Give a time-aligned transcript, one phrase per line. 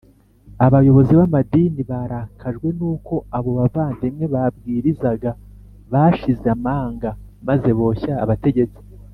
[0.65, 5.29] Abayobozi b amadini barakajwe n uko abo bavandimwe babwirizaga
[5.91, 7.09] bashize amanga
[7.47, 8.81] maze boshya abategetsi